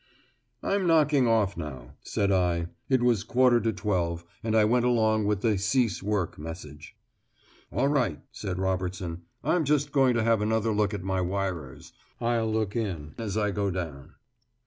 "I'm 0.63 0.87
knocking 0.87 1.27
off 1.27 1.55
now," 1.55 1.93
said 2.01 2.31
I. 2.31 2.69
It 2.89 3.03
was 3.03 3.21
a 3.21 3.25
quarter 3.27 3.59
to 3.61 3.71
twelve, 3.71 4.25
and 4.43 4.55
I 4.55 4.65
went 4.65 4.83
along 4.83 5.25
with 5.27 5.41
the 5.41 5.59
"Cease 5.59 6.01
work" 6.01 6.39
message. 6.39 6.95
"All 7.71 7.87
right," 7.87 8.19
said 8.31 8.57
Robertson, 8.57 9.25
"I'm 9.43 9.63
just 9.63 9.91
going 9.91 10.15
to 10.15 10.23
have 10.23 10.41
another 10.41 10.71
look 10.71 10.95
at 10.95 11.03
my 11.03 11.21
wirers. 11.21 11.93
I'll 12.19 12.51
look 12.51 12.75
in 12.75 13.13
as 13.19 13.37
I 13.37 13.51
go 13.51 13.69
down." 13.69 14.15